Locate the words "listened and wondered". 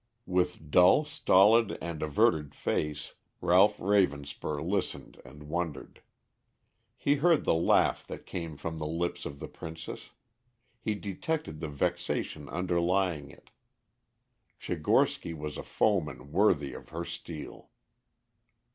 4.67-6.01